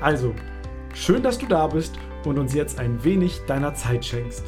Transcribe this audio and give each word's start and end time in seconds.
Also, 0.00 0.34
schön, 0.94 1.22
dass 1.22 1.36
du 1.36 1.46
da 1.46 1.66
bist 1.66 1.98
und 2.24 2.38
uns 2.38 2.54
jetzt 2.54 2.78
ein 2.78 3.04
wenig 3.04 3.40
deiner 3.46 3.74
Zeit 3.74 4.02
schenkst. 4.02 4.44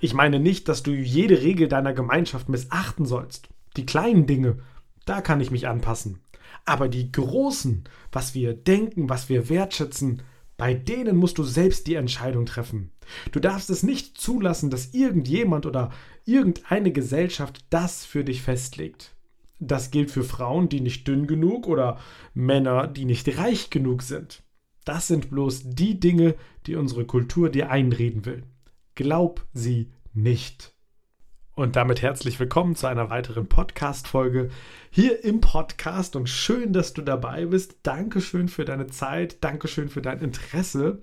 Ich 0.00 0.14
meine 0.14 0.38
nicht, 0.38 0.68
dass 0.68 0.84
du 0.84 0.92
jede 0.92 1.42
Regel 1.42 1.66
deiner 1.66 1.92
Gemeinschaft 1.92 2.48
missachten 2.48 3.06
sollst. 3.06 3.48
Die 3.76 3.84
kleinen 3.84 4.26
Dinge, 4.26 4.58
da 5.04 5.20
kann 5.20 5.40
ich 5.40 5.50
mich 5.50 5.66
anpassen. 5.66 6.20
Aber 6.64 6.88
die 6.88 7.10
großen, 7.10 7.88
was 8.12 8.34
wir 8.34 8.54
denken, 8.54 9.08
was 9.08 9.28
wir 9.28 9.48
wertschätzen, 9.48 10.22
bei 10.58 10.74
denen 10.74 11.16
musst 11.16 11.38
du 11.38 11.44
selbst 11.44 11.86
die 11.86 11.94
Entscheidung 11.94 12.44
treffen. 12.44 12.90
Du 13.32 13.40
darfst 13.40 13.70
es 13.70 13.82
nicht 13.82 14.18
zulassen, 14.18 14.70
dass 14.70 14.92
irgendjemand 14.92 15.64
oder 15.64 15.90
irgendeine 16.26 16.92
Gesellschaft 16.92 17.64
das 17.70 18.04
für 18.04 18.24
dich 18.24 18.42
festlegt. 18.42 19.16
Das 19.60 19.90
gilt 19.90 20.10
für 20.10 20.24
Frauen, 20.24 20.68
die 20.68 20.80
nicht 20.80 21.06
dünn 21.08 21.26
genug 21.26 21.66
oder 21.66 21.98
Männer, 22.34 22.88
die 22.88 23.04
nicht 23.04 23.38
reich 23.38 23.70
genug 23.70 24.02
sind. 24.02 24.42
Das 24.84 25.06
sind 25.06 25.30
bloß 25.30 25.70
die 25.70 26.00
Dinge, 26.00 26.34
die 26.66 26.74
unsere 26.74 27.06
Kultur 27.06 27.50
dir 27.50 27.70
einreden 27.70 28.24
will. 28.26 28.42
Glaub 28.94 29.46
sie 29.52 29.92
nicht. 30.12 30.74
Und 31.58 31.74
damit 31.74 32.02
herzlich 32.02 32.38
willkommen 32.38 32.76
zu 32.76 32.86
einer 32.86 33.10
weiteren 33.10 33.48
Podcast-Folge 33.48 34.48
hier 34.90 35.24
im 35.24 35.40
Podcast 35.40 36.14
und 36.14 36.28
schön, 36.28 36.72
dass 36.72 36.92
du 36.92 37.02
dabei 37.02 37.46
bist. 37.46 37.78
Dankeschön 37.82 38.46
für 38.46 38.64
deine 38.64 38.86
Zeit, 38.86 39.42
Dankeschön 39.42 39.88
für 39.88 40.00
dein 40.00 40.20
Interesse. 40.20 41.00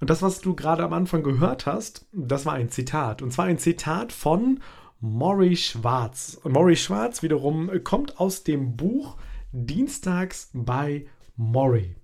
Und 0.00 0.08
das, 0.08 0.22
was 0.22 0.40
du 0.40 0.56
gerade 0.56 0.84
am 0.84 0.94
Anfang 0.94 1.22
gehört 1.22 1.66
hast, 1.66 2.06
das 2.14 2.46
war 2.46 2.54
ein 2.54 2.70
Zitat. 2.70 3.20
Und 3.20 3.34
zwar 3.34 3.44
ein 3.44 3.58
Zitat 3.58 4.10
von 4.10 4.60
Maury 5.00 5.54
Schwarz. 5.54 6.40
Und 6.42 6.52
Maury 6.52 6.76
Schwarz 6.76 7.22
wiederum 7.22 7.70
kommt 7.84 8.18
aus 8.18 8.42
dem 8.42 8.78
Buch 8.78 9.18
Dienstags 9.52 10.48
bei 10.54 11.04
Maury. 11.36 11.94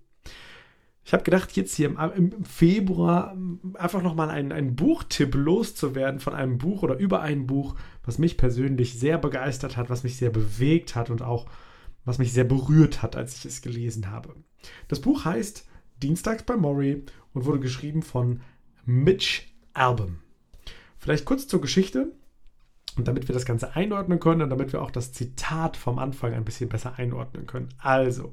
Ich 1.10 1.12
habe 1.12 1.24
gedacht, 1.24 1.50
jetzt 1.56 1.74
hier 1.74 1.88
im, 1.88 2.44
Februar 2.44 3.36
einfach 3.74 4.00
nochmal 4.00 4.30
einen, 4.30 4.52
einen 4.52 4.76
Buchtipp 4.76 5.34
loszuwerden 5.34 6.20
von 6.20 6.34
einem 6.34 6.56
Buch 6.56 6.84
oder 6.84 6.96
über 6.98 7.20
ein 7.20 7.48
Buch, 7.48 7.74
was 8.04 8.18
mich 8.18 8.36
persönlich 8.36 8.96
sehr 8.96 9.18
begeistert 9.18 9.76
hat, 9.76 9.90
was 9.90 10.04
mich 10.04 10.18
sehr 10.18 10.30
bewegt 10.30 10.94
hat 10.94 11.10
und 11.10 11.20
auch 11.20 11.46
was 12.04 12.18
mich 12.18 12.32
sehr 12.32 12.44
berührt 12.44 13.02
hat, 13.02 13.16
als 13.16 13.34
ich 13.34 13.44
es 13.44 13.60
gelesen 13.60 14.12
habe. 14.12 14.36
Das 14.86 15.00
Buch 15.00 15.24
heißt 15.24 15.66
Dienstags 16.00 16.44
bei 16.44 16.56
Maury 16.56 17.02
und 17.34 17.44
wurde 17.44 17.58
geschrieben 17.58 18.02
von 18.02 18.42
Mitch 18.86 19.48
Album. 19.72 20.20
Vielleicht 20.96 21.24
kurz 21.24 21.48
zur 21.48 21.60
Geschichte 21.60 22.12
und 22.96 23.08
damit 23.08 23.26
wir 23.26 23.32
das 23.32 23.46
Ganze 23.46 23.74
einordnen 23.74 24.20
können 24.20 24.42
und 24.42 24.50
damit 24.50 24.72
wir 24.72 24.80
auch 24.80 24.92
das 24.92 25.12
Zitat 25.12 25.76
vom 25.76 25.98
Anfang 25.98 26.34
ein 26.34 26.44
bisschen 26.44 26.68
besser 26.68 27.00
einordnen 27.00 27.48
können. 27.48 27.70
Also, 27.78 28.32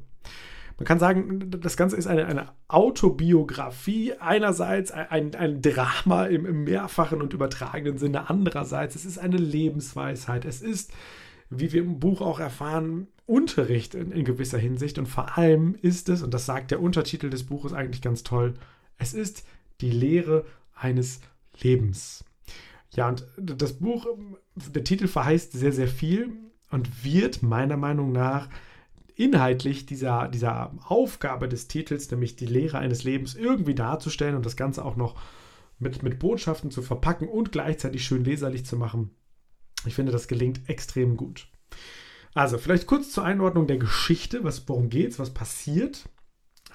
man 0.78 0.86
kann 0.86 1.00
sagen, 1.00 1.50
das 1.50 1.76
Ganze 1.76 1.96
ist 1.96 2.06
eine, 2.06 2.28
eine 2.28 2.50
Autobiografie. 2.68 4.14
Einerseits 4.20 4.92
ein, 4.92 5.34
ein 5.34 5.62
Drama 5.62 6.26
im, 6.26 6.46
im 6.46 6.64
mehrfachen 6.66 7.22
und 7.22 7.34
übertragenen 7.34 7.98
Sinne. 7.98 8.30
Andererseits, 8.30 8.96
es 8.96 9.06
ist 9.06 9.18
eine 9.18 9.38
Lebensweisheit. 9.38 10.46
Es 10.46 10.62
ist, 10.62 10.92
wie 11.50 11.72
wir 11.72 11.82
im 11.82 12.00
Buch 12.00 12.22
auch 12.22 12.40
erfahren, 12.40 13.08
Unterricht 13.26 13.96
in, 13.96 14.12
in 14.12 14.24
gewisser 14.24 14.60
Hinsicht. 14.60 15.00
Und 15.00 15.08
vor 15.08 15.38
allem 15.38 15.76
ist 15.82 16.10
es, 16.10 16.22
und 16.22 16.34
das 16.34 16.46
sagt 16.46 16.70
der 16.70 16.80
Untertitel 16.80 17.32
des 17.32 17.44
Buches 17.44 17.74
eigentlich 17.74 18.04
ganz 18.04 18.22
toll, 18.22 18.54
es 19.00 19.16
ist 19.16 19.46
die 19.82 19.92
Lehre 19.92 20.46
eines 20.76 21.22
Lebens. 21.59 22.24
Ja, 22.92 23.09
und 23.09 23.26
das 23.36 23.74
Buch, 23.74 24.08
der 24.56 24.84
Titel 24.84 25.08
verheißt 25.08 25.54
sehr, 25.54 25.74
sehr 25.74 25.88
viel 25.88 26.34
und 26.70 27.04
wird 27.04 27.42
meiner 27.42 27.78
Meinung 27.78 28.12
nach 28.12 28.48
inhaltlich 29.17 29.85
dieser, 29.85 30.28
dieser 30.28 30.72
Aufgabe 30.85 31.50
des 31.50 31.67
Titels, 31.67 32.09
nämlich 32.11 32.35
die 32.35 32.45
Lehre 32.45 32.78
eines 32.78 33.03
Lebens 33.03 33.35
irgendwie 33.35 33.75
darzustellen 33.75 34.35
und 34.35 34.45
das 34.45 34.55
Ganze 34.55 34.85
auch 34.85 34.95
noch 34.95 35.19
mit, 35.79 36.03
mit 36.03 36.19
Botschaften 36.19 36.72
zu 36.72 36.81
verpacken 36.81 37.28
und 37.28 37.51
gleichzeitig 37.51 38.05
schön 38.05 38.23
leserlich 38.23 38.66
zu 38.66 38.78
machen. 38.78 39.11
Ich 39.85 39.95
finde, 39.95 40.11
das 40.11 40.28
gelingt 40.28 40.69
extrem 40.69 41.17
gut. 41.17 41.47
Also, 42.33 42.57
vielleicht 42.57 42.85
kurz 42.85 43.11
zur 43.11 43.25
Einordnung 43.25 43.66
der 43.66 43.78
Geschichte, 43.78 44.44
was, 44.44 44.67
worum 44.69 44.89
es, 44.91 45.17
was 45.17 45.34
passiert. 45.34 46.07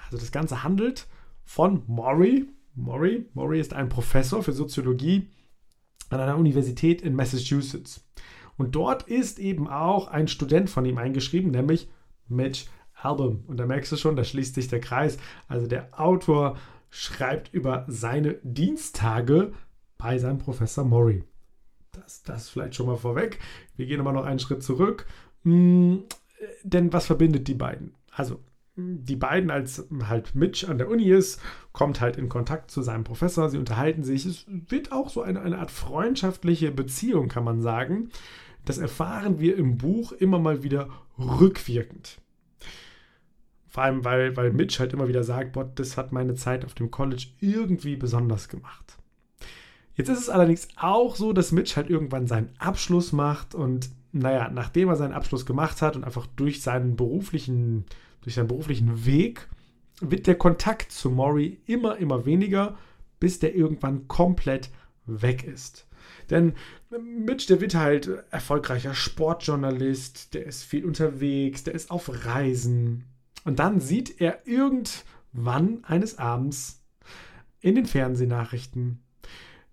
Also, 0.05 0.17
das 0.17 0.31
Ganze 0.31 0.63
handelt 0.63 1.07
von 1.45 1.83
Maury. 1.87 2.47
Maury, 2.75 3.29
Maury 3.33 3.59
ist 3.59 3.73
ein 3.73 3.87
Professor 3.87 4.43
für 4.43 4.51
Soziologie 4.51 5.29
an 6.09 6.19
einer 6.19 6.37
Universität 6.37 7.01
in 7.01 7.15
Massachusetts. 7.15 8.05
Und 8.57 8.75
dort 8.75 9.03
ist 9.03 9.39
eben 9.39 9.67
auch 9.67 10.07
ein 10.07 10.27
Student 10.27 10.69
von 10.69 10.85
ihm 10.85 10.97
eingeschrieben, 10.97 11.51
nämlich 11.51 11.87
Mitch 12.27 12.65
Album. 12.93 13.43
Und 13.47 13.57
da 13.57 13.65
merkst 13.65 13.91
du 13.91 13.97
schon, 13.97 14.15
da 14.15 14.23
schließt 14.23 14.55
sich 14.55 14.67
der 14.67 14.79
Kreis. 14.79 15.17
Also 15.47 15.67
der 15.67 15.99
Autor 15.99 16.57
schreibt 16.89 17.53
über 17.53 17.85
seine 17.87 18.35
Dienstage 18.43 19.51
bei 19.97 20.17
seinem 20.17 20.37
Professor 20.37 20.85
Maury. 20.85 21.23
Das, 21.91 22.23
das 22.23 22.49
vielleicht 22.49 22.75
schon 22.75 22.87
mal 22.87 22.97
vorweg. 22.97 23.39
Wir 23.75 23.85
gehen 23.85 23.99
aber 23.99 24.13
noch 24.13 24.25
einen 24.25 24.39
Schritt 24.39 24.63
zurück. 24.63 25.05
Hm, 25.43 26.03
denn 26.63 26.91
was 26.93 27.05
verbindet 27.05 27.47
die 27.47 27.53
beiden? 27.53 27.95
Also, 28.11 28.39
die 28.75 29.15
beiden, 29.15 29.51
als 29.51 29.87
halt 30.07 30.33
Mitch 30.33 30.67
an 30.67 30.79
der 30.79 30.89
Uni 30.89 31.09
ist, 31.09 31.39
kommt 31.73 32.01
halt 32.01 32.17
in 32.17 32.27
Kontakt 32.27 32.71
zu 32.71 32.81
seinem 32.81 33.03
Professor. 33.03 33.49
Sie 33.49 33.59
unterhalten 33.59 34.03
sich. 34.03 34.25
Es 34.25 34.45
wird 34.47 34.91
auch 34.91 35.09
so 35.09 35.21
eine, 35.21 35.41
eine 35.41 35.59
Art 35.59 35.69
freundschaftliche 35.69 36.71
Beziehung, 36.71 37.27
kann 37.27 37.43
man 37.43 37.61
sagen. 37.61 38.09
Das 38.65 38.77
erfahren 38.77 39.39
wir 39.39 39.57
im 39.57 39.77
Buch 39.77 40.11
immer 40.13 40.39
mal 40.39 40.63
wieder 40.63 40.89
rückwirkend. 41.17 42.21
Vor 43.67 43.83
allem, 43.83 44.05
weil, 44.05 44.37
weil 44.37 44.53
Mitch 44.53 44.79
halt 44.79 44.93
immer 44.93 45.07
wieder 45.07 45.23
sagt, 45.23 45.53
boah, 45.53 45.65
das 45.65 45.97
hat 45.97 46.11
meine 46.11 46.35
Zeit 46.35 46.63
auf 46.63 46.75
dem 46.75 46.91
College 46.91 47.25
irgendwie 47.39 47.95
besonders 47.95 48.47
gemacht. 48.47 48.97
Jetzt 49.95 50.09
ist 50.09 50.19
es 50.19 50.29
allerdings 50.29 50.67
auch 50.75 51.15
so, 51.15 51.33
dass 51.33 51.51
Mitch 51.51 51.75
halt 51.75 51.89
irgendwann 51.89 52.27
seinen 52.27 52.49
Abschluss 52.59 53.11
macht 53.11 53.55
und 53.55 53.89
naja, 54.11 54.49
nachdem 54.51 54.89
er 54.89 54.95
seinen 54.95 55.13
Abschluss 55.13 55.45
gemacht 55.45 55.81
hat 55.81 55.95
und 55.95 56.03
einfach 56.03 56.27
durch 56.35 56.61
seinen 56.61 56.95
beruflichen, 56.95 57.85
durch 58.21 58.35
seinen 58.35 58.47
beruflichen 58.47 59.05
Weg, 59.05 59.49
wird 60.01 60.27
der 60.27 60.35
Kontakt 60.35 60.91
zu 60.91 61.09
Maury 61.09 61.59
immer, 61.65 61.97
immer 61.97 62.25
weniger, 62.25 62.77
bis 63.19 63.39
der 63.39 63.55
irgendwann 63.55 64.07
komplett 64.07 64.69
weg 65.05 65.43
ist. 65.43 65.87
Denn 66.29 66.53
Mitch, 66.89 67.47
der 67.47 67.61
wird 67.61 67.75
halt 67.75 68.09
erfolgreicher 68.31 68.93
Sportjournalist, 68.93 70.33
der 70.33 70.45
ist 70.45 70.63
viel 70.63 70.85
unterwegs, 70.85 71.63
der 71.63 71.73
ist 71.73 71.91
auf 71.91 72.25
Reisen. 72.25 73.05
Und 73.45 73.59
dann 73.59 73.79
sieht 73.79 74.21
er 74.21 74.47
irgendwann 74.47 75.83
eines 75.83 76.17
Abends 76.17 76.83
in 77.59 77.75
den 77.75 77.85
Fernsehnachrichten 77.85 78.99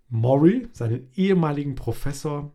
Maury, 0.09 0.67
seinen 0.73 1.07
ehemaligen 1.15 1.75
Professor, 1.75 2.51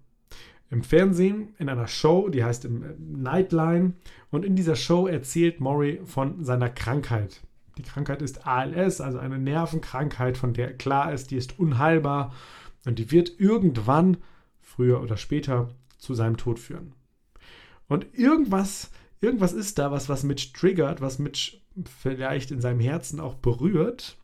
im 0.70 0.82
Fernsehen 0.82 1.54
in 1.58 1.68
einer 1.68 1.86
Show, 1.86 2.28
die 2.28 2.44
heißt 2.44 2.68
Nightline. 2.98 3.94
Und 4.30 4.44
in 4.44 4.56
dieser 4.56 4.76
Show 4.76 5.06
erzählt 5.06 5.60
Maury 5.60 6.00
von 6.04 6.42
seiner 6.44 6.68
Krankheit. 6.68 7.40
Die 7.78 7.82
Krankheit 7.82 8.22
ist 8.22 8.46
ALS, 8.46 9.00
also 9.00 9.18
eine 9.18 9.38
Nervenkrankheit, 9.38 10.36
von 10.36 10.54
der 10.54 10.76
klar 10.76 11.12
ist, 11.12 11.30
die 11.30 11.36
ist 11.36 11.58
unheilbar 11.58 12.32
und 12.86 12.98
die 12.98 13.10
wird 13.10 13.38
irgendwann, 13.38 14.16
früher 14.62 15.02
oder 15.02 15.18
später, 15.18 15.68
zu 15.98 16.14
seinem 16.14 16.36
Tod 16.36 16.58
führen. 16.58 16.94
Und 17.88 18.06
irgendwas, 18.14 18.90
irgendwas 19.20 19.52
ist 19.52 19.78
da, 19.78 19.90
was, 19.90 20.08
was 20.08 20.22
Mitch 20.22 20.52
triggert, 20.54 21.00
was 21.00 21.18
Mitch 21.18 21.58
vielleicht 22.00 22.50
in 22.50 22.60
seinem 22.60 22.80
Herzen 22.80 23.20
auch 23.20 23.34
berührt. 23.34 24.16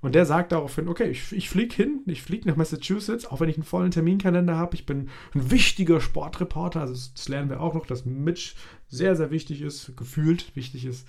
Und 0.00 0.14
der 0.14 0.26
sagt 0.26 0.52
daraufhin, 0.52 0.88
okay, 0.88 1.10
ich, 1.10 1.32
ich 1.32 1.48
fliege 1.48 1.74
hin, 1.74 2.02
ich 2.06 2.22
fliege 2.22 2.48
nach 2.48 2.56
Massachusetts, 2.56 3.24
auch 3.24 3.40
wenn 3.40 3.48
ich 3.48 3.56
einen 3.56 3.64
vollen 3.64 3.90
Terminkalender 3.90 4.56
habe. 4.56 4.74
Ich 4.74 4.84
bin 4.84 5.08
ein 5.34 5.50
wichtiger 5.50 6.00
Sportreporter, 6.00 6.80
also 6.80 6.92
das, 6.92 7.28
lernen 7.28 7.50
wir 7.50 7.60
auch 7.60 7.74
noch, 7.74 7.86
dass 7.86 8.04
Mitch 8.04 8.54
sehr, 8.88 9.16
sehr 9.16 9.30
wichtig 9.30 9.62
ist, 9.62 9.96
gefühlt 9.96 10.54
wichtig 10.56 10.84
ist. 10.84 11.08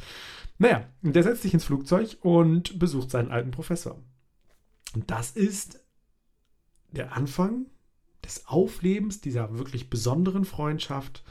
Naja, 0.60 0.86
der 1.02 1.24
setzt 1.24 1.42
sich 1.42 1.54
ins 1.54 1.66
Flugzeug 1.66 2.18
und 2.22 2.80
besucht 2.80 3.12
seinen 3.12 3.32
alten 3.32 3.52
Professor. 3.52 4.00
Und 4.94 5.10
das 5.10 5.32
ist 5.32 5.81
der 6.92 7.16
Anfang 7.16 7.66
des 8.24 8.48
Auflebens 8.48 9.22
dieser 9.22 9.58
wirklich 9.58 9.90
besonderen 9.90 10.46
Freundschaft. 10.46 11.24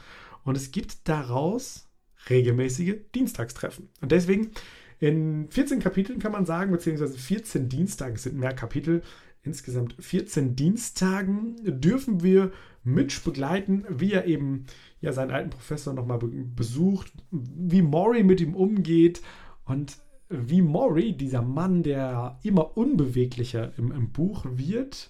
Und 0.43 0.57
es 0.57 0.71
gibt 0.71 1.07
daraus 1.07 1.87
regelmäßige 2.29 2.95
Dienstagstreffen. 3.15 3.89
Und 4.01 4.11
deswegen 4.11 4.51
in 4.99 5.49
14 5.49 5.79
Kapiteln 5.79 6.19
kann 6.19 6.31
man 6.31 6.45
sagen, 6.45 6.71
beziehungsweise 6.71 7.17
14 7.17 7.69
Dienstagen 7.69 8.17
sind 8.17 8.37
mehr 8.37 8.53
Kapitel, 8.53 9.01
insgesamt 9.43 9.95
14 9.99 10.55
Dienstagen 10.55 11.55
dürfen 11.81 12.21
wir 12.21 12.51
Mitch 12.83 13.21
begleiten, 13.23 13.85
wie 13.89 14.13
er 14.13 14.25
eben 14.25 14.65
ja 14.99 15.13
seinen 15.13 15.31
alten 15.31 15.49
Professor 15.49 15.93
nochmal 15.93 16.19
besucht, 16.19 17.11
wie 17.31 17.81
Maury 17.81 18.23
mit 18.23 18.41
ihm 18.41 18.55
umgeht 18.55 19.21
und 19.65 19.97
wie 20.29 20.61
Maury, 20.61 21.13
dieser 21.13 21.41
Mann, 21.41 21.83
der 21.83 22.39
immer 22.43 22.77
unbeweglicher 22.77 23.73
im, 23.77 23.91
im 23.91 24.11
Buch 24.11 24.45
wird, 24.49 25.09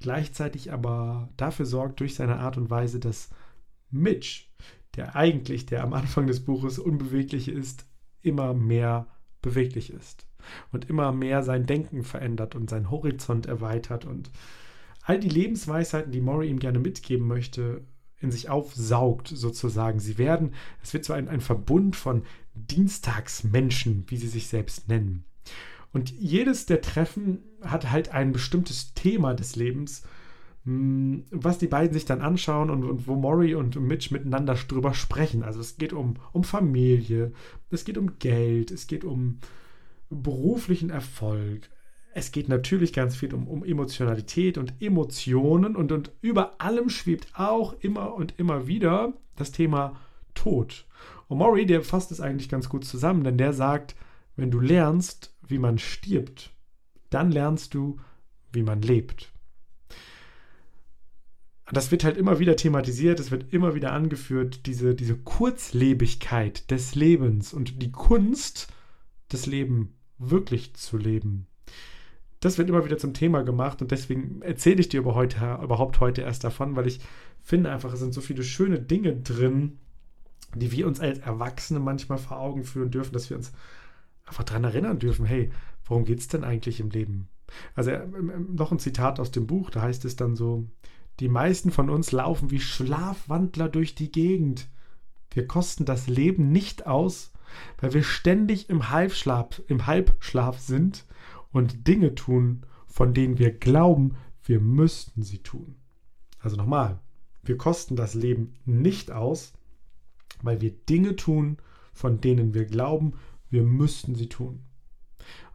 gleichzeitig 0.00 0.72
aber 0.72 1.28
dafür 1.36 1.66
sorgt 1.66 2.00
durch 2.00 2.14
seine 2.14 2.38
Art 2.38 2.56
und 2.56 2.70
Weise, 2.70 3.00
dass 3.00 3.30
Mitch, 3.90 4.46
der 4.96 5.16
eigentlich, 5.16 5.66
der 5.66 5.82
am 5.82 5.92
Anfang 5.92 6.26
des 6.26 6.44
Buches 6.44 6.78
unbeweglich 6.78 7.48
ist, 7.48 7.86
immer 8.22 8.54
mehr 8.54 9.06
beweglich 9.42 9.92
ist 9.92 10.26
und 10.72 10.88
immer 10.88 11.12
mehr 11.12 11.42
sein 11.42 11.66
Denken 11.66 12.04
verändert 12.04 12.54
und 12.54 12.70
seinen 12.70 12.90
Horizont 12.90 13.46
erweitert 13.46 14.04
und 14.04 14.30
all 15.02 15.18
die 15.18 15.28
Lebensweisheiten, 15.28 16.12
die 16.12 16.20
Maury 16.20 16.50
ihm 16.50 16.58
gerne 16.58 16.78
mitgeben 16.78 17.26
möchte, 17.26 17.82
in 18.20 18.30
sich 18.30 18.48
aufsaugt, 18.48 19.28
sozusagen. 19.28 20.00
Sie 20.00 20.18
werden, 20.18 20.54
es 20.82 20.92
wird 20.92 21.04
so 21.04 21.12
ein, 21.12 21.28
ein 21.28 21.40
Verbund 21.40 21.96
von 21.96 22.24
Dienstagsmenschen, 22.54 24.04
wie 24.08 24.16
sie 24.16 24.28
sich 24.28 24.48
selbst 24.48 24.88
nennen. 24.88 25.24
Und 25.92 26.10
jedes 26.10 26.66
der 26.66 26.80
Treffen 26.80 27.42
hat 27.62 27.90
halt 27.90 28.10
ein 28.10 28.32
bestimmtes 28.32 28.94
Thema 28.94 29.34
des 29.34 29.56
Lebens, 29.56 30.02
hm, 30.64 31.24
was 31.30 31.58
die 31.58 31.66
beiden 31.66 31.94
sich 31.94 32.04
dann 32.04 32.20
anschauen 32.20 32.70
und, 32.70 32.84
und 32.84 33.06
wo 33.06 33.16
Maury 33.16 33.54
und 33.54 33.80
Mitch 33.80 34.12
miteinander 34.12 34.54
drüber 34.54 34.94
sprechen. 34.94 35.42
Also 35.42 35.60
es 35.60 35.76
geht 35.76 35.92
um, 35.92 36.14
um 36.32 36.44
Familie, 36.44 37.32
es 37.70 37.84
geht 37.84 37.98
um 37.98 38.18
Geld, 38.18 38.70
es 38.70 38.86
geht 38.86 39.04
um 39.04 39.38
beruflichen 40.10 40.90
Erfolg. 40.90 41.70
Es 42.14 42.32
geht 42.32 42.48
natürlich 42.48 42.92
ganz 42.92 43.16
viel 43.16 43.32
um, 43.34 43.46
um 43.46 43.64
Emotionalität 43.64 44.58
und 44.58 44.74
Emotionen 44.80 45.76
und, 45.76 45.92
und 45.92 46.12
über 46.20 46.60
allem 46.60 46.88
schwebt 46.88 47.28
auch 47.34 47.74
immer 47.80 48.14
und 48.14 48.34
immer 48.38 48.66
wieder 48.66 49.12
das 49.36 49.52
Thema 49.52 49.96
Tod. 50.34 50.86
Und 51.28 51.38
Maury, 51.38 51.66
der 51.66 51.82
fasst 51.82 52.10
es 52.10 52.20
eigentlich 52.20 52.48
ganz 52.48 52.68
gut 52.68 52.84
zusammen, 52.84 53.24
denn 53.24 53.38
der 53.38 53.52
sagt, 53.52 53.94
wenn 54.38 54.52
du 54.52 54.60
lernst, 54.60 55.34
wie 55.46 55.58
man 55.58 55.78
stirbt, 55.78 56.52
dann 57.10 57.32
lernst 57.32 57.74
du, 57.74 57.98
wie 58.52 58.62
man 58.62 58.80
lebt. 58.80 59.32
Das 61.70 61.90
wird 61.90 62.04
halt 62.04 62.16
immer 62.16 62.38
wieder 62.38 62.56
thematisiert, 62.56 63.20
es 63.20 63.30
wird 63.30 63.52
immer 63.52 63.74
wieder 63.74 63.92
angeführt, 63.92 64.64
diese, 64.66 64.94
diese 64.94 65.16
Kurzlebigkeit 65.16 66.70
des 66.70 66.94
Lebens 66.94 67.52
und 67.52 67.82
die 67.82 67.90
Kunst, 67.90 68.68
das 69.28 69.46
Leben 69.46 69.94
wirklich 70.18 70.74
zu 70.74 70.96
leben. 70.96 71.46
Das 72.40 72.56
wird 72.56 72.68
immer 72.68 72.84
wieder 72.84 72.96
zum 72.96 73.14
Thema 73.14 73.42
gemacht 73.42 73.82
und 73.82 73.90
deswegen 73.90 74.40
erzähle 74.42 74.80
ich 74.80 74.88
dir 74.88 75.00
über 75.00 75.16
heute, 75.16 75.58
überhaupt 75.62 75.98
heute 75.98 76.22
erst 76.22 76.44
davon, 76.44 76.76
weil 76.76 76.86
ich 76.86 77.00
finde 77.42 77.72
einfach, 77.72 77.92
es 77.92 77.98
sind 77.98 78.14
so 78.14 78.20
viele 78.20 78.44
schöne 78.44 78.78
Dinge 78.78 79.16
drin, 79.16 79.78
die 80.54 80.70
wir 80.70 80.86
uns 80.86 81.00
als 81.00 81.18
Erwachsene 81.18 81.80
manchmal 81.80 82.18
vor 82.18 82.38
Augen 82.38 82.62
führen 82.62 82.92
dürfen, 82.92 83.12
dass 83.12 83.28
wir 83.28 83.36
uns 83.36 83.52
einfach 84.28 84.44
daran 84.44 84.64
erinnern 84.64 84.98
dürfen, 84.98 85.26
hey, 85.26 85.50
worum 85.84 86.04
geht 86.04 86.20
es 86.20 86.28
denn 86.28 86.44
eigentlich 86.44 86.80
im 86.80 86.90
Leben? 86.90 87.28
Also 87.74 87.92
noch 88.48 88.72
ein 88.72 88.78
Zitat 88.78 89.20
aus 89.20 89.30
dem 89.30 89.46
Buch, 89.46 89.70
da 89.70 89.82
heißt 89.82 90.04
es 90.04 90.16
dann 90.16 90.36
so, 90.36 90.66
die 91.20 91.28
meisten 91.28 91.70
von 91.70 91.90
uns 91.90 92.12
laufen 92.12 92.50
wie 92.50 92.60
Schlafwandler 92.60 93.68
durch 93.68 93.94
die 93.94 94.12
Gegend. 94.12 94.68
Wir 95.30 95.46
kosten 95.46 95.84
das 95.84 96.06
Leben 96.06 96.52
nicht 96.52 96.86
aus, 96.86 97.32
weil 97.80 97.94
wir 97.94 98.02
ständig 98.02 98.70
im 98.70 98.90
Halbschlaf, 98.90 99.62
im 99.66 99.86
Halbschlaf 99.86 100.60
sind 100.60 101.06
und 101.50 101.88
Dinge 101.88 102.14
tun, 102.14 102.64
von 102.86 103.14
denen 103.14 103.38
wir 103.38 103.52
glauben, 103.52 104.16
wir 104.44 104.60
müssten 104.60 105.22
sie 105.22 105.38
tun. 105.38 105.76
Also 106.40 106.56
nochmal, 106.56 107.00
wir 107.42 107.56
kosten 107.56 107.96
das 107.96 108.14
Leben 108.14 108.54
nicht 108.64 109.10
aus, 109.10 109.52
weil 110.42 110.60
wir 110.60 110.70
Dinge 110.70 111.16
tun, 111.16 111.58
von 111.92 112.20
denen 112.20 112.54
wir 112.54 112.66
glauben, 112.66 113.14
wir 113.50 113.62
müssten 113.62 114.14
sie 114.14 114.28
tun. 114.28 114.62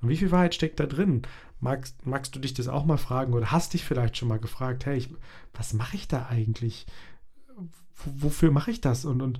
Und 0.01 0.09
wie 0.09 0.17
viel 0.17 0.31
Wahrheit 0.31 0.55
steckt 0.55 0.79
da 0.79 0.85
drin? 0.85 1.23
Magst, 1.59 2.05
magst 2.05 2.35
du 2.35 2.39
dich 2.39 2.53
das 2.53 2.67
auch 2.67 2.85
mal 2.85 2.97
fragen 2.97 3.33
oder 3.33 3.51
hast 3.51 3.73
dich 3.73 3.85
vielleicht 3.85 4.17
schon 4.17 4.27
mal 4.27 4.39
gefragt, 4.39 4.85
hey, 4.85 4.97
ich, 4.97 5.09
was 5.53 5.73
mache 5.73 5.95
ich 5.95 6.07
da 6.07 6.27
eigentlich? 6.27 6.85
Wofür 8.05 8.51
mache 8.51 8.71
ich 8.71 8.81
das? 8.81 9.05
Und, 9.05 9.21
und 9.21 9.39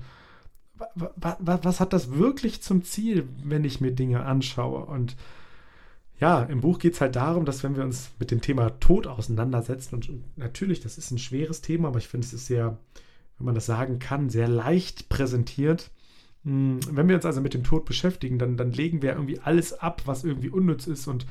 was 0.96 1.80
hat 1.80 1.94
das 1.94 2.14
wirklich 2.14 2.62
zum 2.62 2.84
Ziel, 2.84 3.28
wenn 3.44 3.64
ich 3.64 3.82
mir 3.82 3.92
Dinge 3.92 4.26
anschaue? 4.26 4.86
Und 4.86 5.16
ja, 6.20 6.44
im 6.44 6.62
Buch 6.62 6.80
geht 6.80 6.94
es 6.94 7.02
halt 7.02 7.16
darum, 7.16 7.46
dass 7.46 7.64
wenn 7.64 7.76
wir 7.76 7.84
uns 7.84 8.12
mit 8.20 8.32
dem 8.32 8.42
Thema 8.42 8.70
Tod 8.80 9.08
auseinandersetzen, 9.08 9.96
und 9.96 10.38
natürlich, 10.38 10.80
das 10.80 10.98
ist 10.98 11.12
ein 11.12 11.18
schweres 11.18 11.62
Thema, 11.62 11.90
aber 11.90 12.00
ich 12.00 12.08
finde, 12.08 12.26
es 12.26 12.34
ist 12.34 12.46
sehr, 12.46 12.78
wenn 13.38 13.46
man 13.46 13.56
das 13.56 13.66
sagen 13.66 14.00
kann, 14.00 14.30
sehr 14.30 14.48
leicht 14.48 15.10
präsentiert. 15.10 15.92
Hm, 16.44 16.80
wenn 16.92 17.08
wir 17.08 17.16
uns 17.16 17.26
also 17.26 17.42
mit 17.42 17.54
dem 17.54 17.64
Tod 17.64 17.86
beschäftigen, 17.86 18.40
dann, 18.40 18.58
dann 18.58 18.72
legen 18.72 19.02
wir 19.02 19.14
irgendwie 19.14 19.40
alles 19.40 19.74
ab, 19.74 20.04
was 20.06 20.24
irgendwie 20.24 20.50
unnütz 20.50 20.88
ist 20.88 21.08
und, 21.08 21.26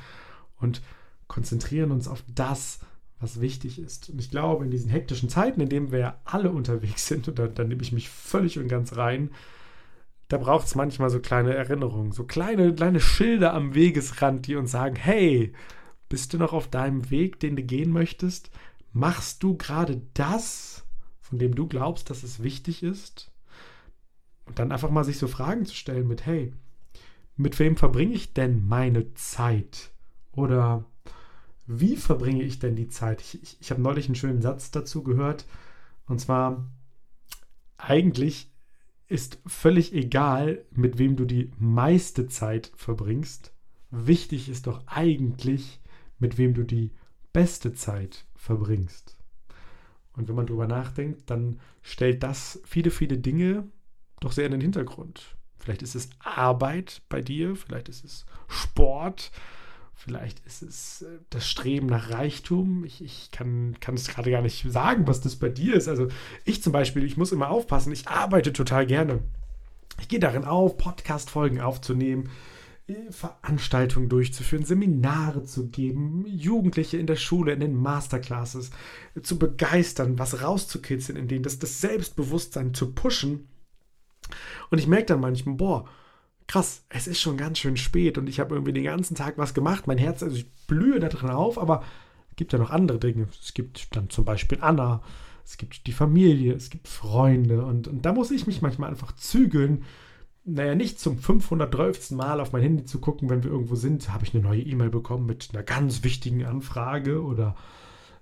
und 0.61 0.83
konzentrieren 1.29 1.91
uns 1.91 2.09
auf 2.09 2.23
das, 2.35 2.81
was 3.21 3.41
wichtig 3.41 3.79
ist. 3.79 4.11
Und 4.11 4.21
ich 4.21 4.31
glaube, 4.31 4.65
in 4.65 4.71
diesen 4.71 4.91
hektischen 4.91 5.29
Zeiten, 5.29 5.61
in 5.61 5.69
denen 5.69 5.93
wir 5.93 6.19
alle 6.25 6.51
unterwegs 6.51 7.07
sind, 7.09 7.29
und 7.29 7.39
da, 7.39 7.47
da 7.47 7.65
nehme 7.65 7.83
ich 7.83 7.93
mich 7.93 8.09
völlig 8.09 8.59
und 8.59 8.69
ganz 8.69 8.97
rein, 8.97 9.31
da 10.29 10.39
braucht 10.39 10.67
es 10.67 10.75
manchmal 10.75 11.11
so 11.11 11.21
kleine 11.21 11.55
Erinnerungen, 11.55 12.13
so 12.13 12.25
kleine, 12.25 12.75
kleine 12.75 13.01
Schilder 13.01 13.53
am 13.53 13.75
Wegesrand, 13.75 14.47
die 14.47 14.57
uns 14.57 14.71
sagen, 14.71 14.97
hey, 14.97 15.53
bist 16.09 16.33
du 16.33 16.39
noch 16.39 16.53
auf 16.53 16.69
deinem 16.69 17.11
Weg, 17.11 17.41
den 17.41 17.57
du 17.57 17.63
gehen 17.63 17.91
möchtest? 17.91 18.51
Machst 18.93 19.43
du 19.43 19.57
gerade 19.57 20.03
das, 20.15 20.85
von 21.21 21.39
dem 21.39 21.55
du 21.55 21.67
glaubst, 21.67 22.11
dass 22.11 22.23
es 22.23 22.43
wichtig 22.43 22.83
ist? 22.83 23.32
Und 24.45 24.59
dann 24.59 24.73
einfach 24.73 24.91
mal 24.91 25.05
sich 25.05 25.19
so 25.19 25.29
Fragen 25.29 25.65
zu 25.67 25.75
stellen 25.75 26.09
mit, 26.09 26.27
hey, 26.27 26.53
mit 27.37 27.59
wem 27.59 27.77
verbringe 27.77 28.15
ich 28.15 28.35
denn 28.35 28.67
meine 28.67 29.15
Zeit? 29.15 29.91
Oder 30.33 30.85
wie 31.67 31.97
verbringe 31.97 32.43
ich 32.43 32.59
denn 32.59 32.77
die 32.77 32.89
Zeit? 32.89 33.21
Ich, 33.21 33.43
ich, 33.43 33.57
ich 33.61 33.71
habe 33.71 33.83
neulich 33.83 34.07
einen 34.07 34.15
schönen 34.15 34.43
Satz 34.43 34.71
dazu 34.71 35.03
gehört. 35.03 35.47
Und 36.07 36.21
zwar, 36.21 36.69
eigentlich 37.79 38.51
ist 39.09 39.39
völlig 39.47 39.93
egal, 39.93 40.65
mit 40.71 40.99
wem 40.99 41.17
du 41.17 41.25
die 41.25 41.51
meiste 41.59 42.29
Zeit 42.29 42.73
verbringst. 42.77 43.53
Wichtig 43.91 44.49
ist 44.49 44.67
doch 44.67 44.87
eigentlich, 44.87 45.81
mit 46.19 46.39
wem 46.39 46.55
du 46.55 46.65
die 46.65 46.93
beste 47.33 47.75
Zeit 47.75 48.25
verbringst. 48.37 49.17
Und 50.15 50.29
wenn 50.29 50.35
man 50.35 50.47
darüber 50.47 50.67
nachdenkt, 50.67 51.31
dann 51.31 51.61
stellt 51.83 52.23
das 52.23 52.61
viele, 52.65 52.91
viele 52.91 53.19
Dinge 53.19 53.65
doch 54.25 54.33
sehr 54.33 54.47
in 54.47 54.53
den 54.53 54.61
Hintergrund. 54.61 55.37
Vielleicht 55.63 55.83
ist 55.83 55.95
es 55.95 56.11
Arbeit 56.19 57.03
bei 57.09 57.21
dir, 57.21 57.55
vielleicht 57.55 57.89
ist 57.89 58.05
es 58.05 58.27
Sport, 58.49 59.31
vielleicht 59.95 60.45
ist 60.45 60.63
es 60.63 61.03
äh, 61.03 61.19
das 61.31 61.49
Streben 61.49 61.87
nach 61.87 62.11
Reichtum. 62.11 62.85
Ich, 62.85 63.03
ich 63.03 63.31
kann, 63.31 63.77
kann 63.79 63.95
es 63.95 64.09
gerade 64.09 64.31
gar 64.31 64.43
nicht 64.43 64.67
sagen, 64.71 65.07
was 65.07 65.21
das 65.21 65.37
bei 65.37 65.49
dir 65.49 65.75
ist. 65.77 65.89
Also 65.89 66.09
ich 66.45 66.63
zum 66.63 66.73
Beispiel, 66.73 67.05
ich 67.05 67.17
muss 67.17 67.31
immer 67.31 67.51
aufpassen, 67.51 67.93
ich 67.93 68.09
arbeite 68.09 68.53
total 68.53 68.87
gerne. 68.87 69.21
Ich 70.01 70.09
gehe 70.09 70.19
darin 70.19 70.45
auf, 70.45 70.79
Podcast-Folgen 70.79 71.61
aufzunehmen, 71.61 72.31
äh, 72.89 72.95
Veranstaltungen 73.11 74.09
durchzuführen, 74.09 74.65
Seminare 74.65 75.45
zu 75.45 75.69
geben, 75.69 76.27
Jugendliche 76.27 76.97
in 76.97 77.07
der 77.07 77.15
Schule, 77.15 77.53
in 77.53 77.61
den 77.61 77.77
Masterclasses 77.77 78.71
äh, 79.15 79.21
zu 79.21 79.39
begeistern, 79.39 80.19
was 80.19 80.43
rauszukitzeln, 80.43 81.17
in 81.17 81.29
denen 81.29 81.45
das, 81.45 81.61
das 81.61 81.81
Selbstbewusstsein 81.81 82.75
zu 82.75 82.93
pushen 82.93 83.47
und 84.71 84.79
ich 84.79 84.87
merke 84.87 85.07
dann 85.07 85.21
manchmal, 85.21 85.57
boah, 85.57 85.85
krass, 86.47 86.85
es 86.89 87.07
ist 87.07 87.21
schon 87.21 87.37
ganz 87.37 87.59
schön 87.59 87.77
spät 87.77 88.19
und 88.19 88.29
ich 88.29 88.41
habe 88.41 88.55
irgendwie 88.55 88.73
den 88.73 88.85
ganzen 88.85 89.15
Tag 89.15 89.39
was 89.39 89.55
gemacht. 89.55 89.87
Mein 89.87 89.99
Herz, 89.99 90.23
also 90.23 90.37
ich 90.37 90.51
blühe 90.67 91.01
da 91.01 91.09
drin 91.09 91.31
auf, 91.31 91.59
aber 91.59 91.83
es 92.31 92.37
gibt 92.37 92.53
ja 92.53 92.59
noch 92.59 92.71
andere 92.71 92.99
Dinge. 92.99 93.29
Es 93.41 93.55
gibt 93.55 93.95
dann 93.97 94.11
zum 94.11 94.25
Beispiel 94.25 94.59
Anna, 94.61 95.03
es 95.45 95.57
gibt 95.57 95.87
die 95.87 95.93
Familie, 95.93 96.55
es 96.55 96.71
gibt 96.71 96.89
Freunde 96.89 97.65
und, 97.65 97.89
und 97.89 98.05
da 98.05 98.13
muss 98.13 98.31
ich 98.31 98.47
mich 98.47 98.63
manchmal 98.63 98.91
einfach 98.91 99.13
zügeln. 99.13 99.85
Naja, 100.45 100.75
nicht 100.75 100.99
zum 100.99 101.19
512. 101.19 102.13
Mal 102.13 102.41
auf 102.41 102.53
mein 102.53 102.63
Handy 102.63 102.85
zu 102.85 103.01
gucken, 103.01 103.31
wenn 103.31 103.45
wir 103.45 103.51
irgendwo 103.51 103.77
sind, 103.77 104.13
habe 104.13 104.25
ich 104.25 104.35
eine 104.35 104.43
neue 104.43 104.63
E-Mail 104.63 104.91
bekommen 104.91 105.27
mit 105.27 105.51
einer 105.53 105.63
ganz 105.63 106.03
wichtigen 106.03 106.45
Anfrage 106.45 107.23
oder 107.23 107.55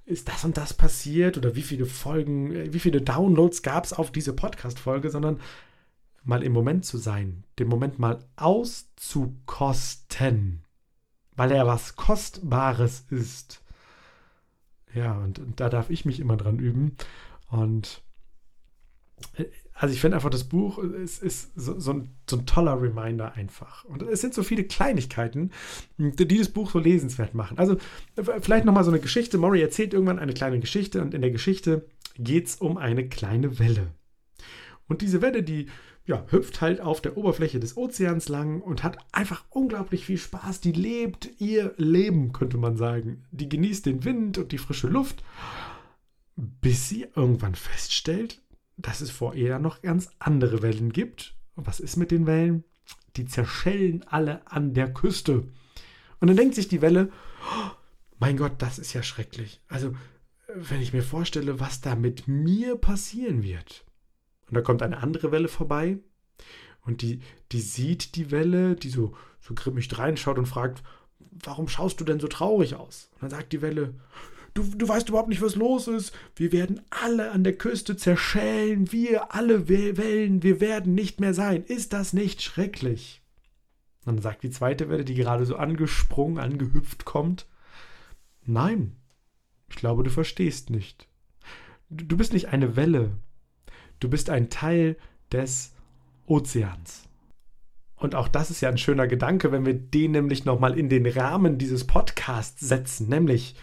ist 0.06 0.28
das 0.28 0.44
und 0.44 0.56
das 0.56 0.74
passiert 0.74 1.38
oder 1.38 1.54
wie 1.54 1.62
viele 1.62 1.86
Folgen, 1.86 2.52
äh, 2.52 2.72
wie 2.72 2.80
viele 2.80 3.00
Downloads 3.00 3.62
gab 3.62 3.84
es 3.84 3.92
auf 3.92 4.10
diese 4.10 4.34
Podcast-Folge, 4.34 5.10
sondern 5.10 5.40
mal 6.22 6.42
im 6.42 6.52
Moment 6.52 6.84
zu 6.84 6.98
sein, 6.98 7.44
den 7.58 7.68
Moment 7.68 7.98
mal 7.98 8.18
auszukosten, 8.36 10.64
weil 11.36 11.50
er 11.50 11.66
was 11.66 11.96
Kostbares 11.96 13.06
ist. 13.10 13.64
Ja, 14.94 15.18
und, 15.18 15.38
und 15.38 15.60
da 15.60 15.68
darf 15.68 15.90
ich 15.90 16.04
mich 16.04 16.20
immer 16.20 16.36
dran 16.36 16.58
üben. 16.58 16.96
Und 17.48 18.02
äh, 19.34 19.44
also 19.80 19.94
ich 19.94 20.00
finde 20.02 20.18
einfach, 20.18 20.28
das 20.28 20.44
Buch 20.44 20.78
ist, 20.78 21.22
ist 21.22 21.58
so, 21.58 21.80
so, 21.80 21.92
ein, 21.92 22.10
so, 22.28 22.36
ein, 22.36 22.44
toller 22.44 22.82
Reminder 22.82 23.32
einfach. 23.32 23.86
Und 23.86 24.02
es 24.02 24.20
sind 24.20 24.34
so 24.34 24.42
viele 24.42 24.64
Kleinigkeiten, 24.64 25.52
die 25.96 26.28
dieses 26.28 26.52
Buch 26.52 26.70
so 26.70 26.78
lesenswert 26.78 27.34
machen. 27.34 27.56
Also 27.56 27.78
vielleicht 28.42 28.66
nochmal 28.66 28.84
so 28.84 28.90
eine 28.90 29.00
Geschichte. 29.00 29.38
Maury 29.38 29.62
erzählt 29.62 29.94
irgendwann 29.94 30.18
eine 30.18 30.34
kleine 30.34 30.60
Geschichte 30.60 31.00
und 31.00 31.14
in 31.14 31.22
der 31.22 31.30
Geschichte 31.30 31.86
geht 32.18 32.48
es 32.48 32.56
um 32.56 32.76
eine 32.76 33.08
kleine 33.08 33.58
Welle. 33.58 33.94
Und 34.86 35.00
diese 35.00 35.22
Welle, 35.22 35.42
die 35.42 35.68
ja, 36.10 36.26
hüpft 36.28 36.60
halt 36.60 36.80
auf 36.80 37.00
der 37.00 37.16
Oberfläche 37.16 37.60
des 37.60 37.76
Ozeans 37.76 38.28
lang 38.28 38.60
und 38.60 38.82
hat 38.82 38.98
einfach 39.12 39.44
unglaublich 39.48 40.06
viel 40.06 40.18
Spaß. 40.18 40.60
Die 40.60 40.72
lebt 40.72 41.30
ihr 41.38 41.72
Leben, 41.76 42.32
könnte 42.32 42.58
man 42.58 42.76
sagen. 42.76 43.22
Die 43.30 43.48
genießt 43.48 43.86
den 43.86 44.02
Wind 44.04 44.36
und 44.36 44.50
die 44.50 44.58
frische 44.58 44.88
Luft, 44.88 45.22
bis 46.34 46.88
sie 46.88 47.06
irgendwann 47.14 47.54
feststellt, 47.54 48.42
dass 48.76 49.00
es 49.00 49.12
vor 49.12 49.36
ihr 49.36 49.60
noch 49.60 49.82
ganz 49.82 50.10
andere 50.18 50.62
Wellen 50.62 50.92
gibt. 50.92 51.36
Und 51.54 51.68
was 51.68 51.78
ist 51.78 51.96
mit 51.96 52.10
den 52.10 52.26
Wellen? 52.26 52.64
Die 53.16 53.26
zerschellen 53.26 54.02
alle 54.08 54.44
an 54.50 54.74
der 54.74 54.92
Küste. 54.92 55.44
Und 56.18 56.26
dann 56.26 56.36
denkt 56.36 56.56
sich 56.56 56.66
die 56.66 56.82
Welle, 56.82 57.12
oh, 57.40 57.70
mein 58.18 58.36
Gott, 58.36 58.54
das 58.58 58.80
ist 58.80 58.94
ja 58.94 59.04
schrecklich. 59.04 59.60
Also, 59.68 59.94
wenn 60.56 60.80
ich 60.80 60.92
mir 60.92 61.04
vorstelle, 61.04 61.60
was 61.60 61.80
da 61.80 61.94
mit 61.94 62.26
mir 62.26 62.74
passieren 62.74 63.44
wird. 63.44 63.84
Und 64.50 64.56
da 64.56 64.62
kommt 64.62 64.82
eine 64.82 64.98
andere 64.98 65.30
Welle 65.30 65.48
vorbei 65.48 65.98
und 66.82 67.02
die, 67.02 67.20
die 67.52 67.60
sieht 67.60 68.16
die 68.16 68.30
Welle, 68.30 68.74
die 68.74 68.90
so, 68.90 69.14
so 69.40 69.54
grimmig 69.54 69.96
reinschaut 69.96 70.38
und 70.38 70.46
fragt, 70.46 70.82
warum 71.30 71.68
schaust 71.68 72.00
du 72.00 72.04
denn 72.04 72.20
so 72.20 72.26
traurig 72.26 72.74
aus? 72.74 73.10
Und 73.14 73.22
dann 73.22 73.30
sagt 73.30 73.52
die 73.52 73.62
Welle, 73.62 73.94
du, 74.54 74.64
du 74.64 74.88
weißt 74.88 75.08
überhaupt 75.08 75.28
nicht, 75.28 75.42
was 75.42 75.54
los 75.54 75.86
ist. 75.86 76.12
Wir 76.34 76.50
werden 76.52 76.80
alle 76.90 77.30
an 77.30 77.44
der 77.44 77.56
Küste 77.56 77.96
zerschellen, 77.96 78.90
wir 78.90 79.34
alle 79.34 79.68
Wellen, 79.68 80.42
wir 80.42 80.60
werden 80.60 80.94
nicht 80.94 81.20
mehr 81.20 81.34
sein. 81.34 81.62
Ist 81.64 81.92
das 81.92 82.12
nicht 82.12 82.42
schrecklich? 82.42 83.22
Und 84.04 84.16
dann 84.16 84.22
sagt 84.22 84.42
die 84.42 84.50
zweite 84.50 84.88
Welle, 84.88 85.04
die 85.04 85.14
gerade 85.14 85.46
so 85.46 85.56
angesprungen, 85.56 86.38
angehüpft 86.38 87.04
kommt, 87.04 87.46
nein, 88.44 88.96
ich 89.68 89.76
glaube, 89.76 90.02
du 90.02 90.10
verstehst 90.10 90.70
nicht. 90.70 91.06
Du 91.90 92.16
bist 92.16 92.32
nicht 92.32 92.48
eine 92.48 92.76
Welle, 92.76 93.12
Du 94.00 94.08
bist 94.08 94.30
ein 94.30 94.50
Teil 94.50 94.96
des 95.30 95.72
Ozeans. 96.26 97.04
Und 97.96 98.14
auch 98.14 98.28
das 98.28 98.50
ist 98.50 98.62
ja 98.62 98.70
ein 98.70 98.78
schöner 98.78 99.06
Gedanke, 99.06 99.52
wenn 99.52 99.66
wir 99.66 99.74
den 99.74 100.12
nämlich 100.12 100.46
nochmal 100.46 100.78
in 100.78 100.88
den 100.88 101.06
Rahmen 101.06 101.58
dieses 101.58 101.86
Podcasts 101.86 102.66
setzen, 102.66 103.08
nämlich 103.08 103.56